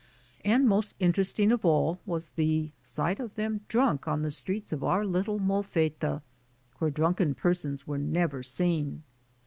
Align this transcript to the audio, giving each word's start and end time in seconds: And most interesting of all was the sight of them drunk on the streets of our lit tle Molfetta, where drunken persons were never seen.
And 0.43 0.67
most 0.67 0.95
interesting 0.97 1.51
of 1.51 1.63
all 1.63 1.99
was 2.07 2.29
the 2.29 2.71
sight 2.81 3.19
of 3.19 3.35
them 3.35 3.61
drunk 3.67 4.07
on 4.07 4.23
the 4.23 4.31
streets 4.31 4.73
of 4.73 4.83
our 4.83 5.05
lit 5.05 5.25
tle 5.25 5.37
Molfetta, 5.37 6.23
where 6.79 6.89
drunken 6.89 7.35
persons 7.35 7.85
were 7.85 7.99
never 7.99 8.41
seen. 8.41 9.03